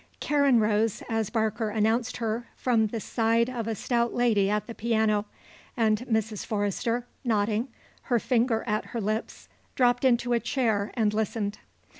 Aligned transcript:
Karen 0.19 0.59
rose, 0.59 1.03
as 1.09 1.29
Barker 1.29 1.69
announced 1.69 2.17
her, 2.17 2.47
from 2.55 2.87
the 2.87 2.99
side 2.99 3.51
of 3.51 3.67
a 3.67 3.75
stout 3.75 4.15
lady 4.15 4.49
at 4.49 4.65
the 4.65 4.73
piano, 4.73 5.27
and 5.77 5.99
Mrs. 6.11 6.43
Forrester, 6.43 7.05
nodding, 7.23 7.67
her 8.05 8.17
finger 8.17 8.63
at 8.65 8.85
her 8.85 8.99
lips, 8.99 9.47
dropped 9.75 10.03
into 10.03 10.33
a 10.33 10.39
chair 10.39 10.89
and 10.95 11.13
listened. 11.13 11.59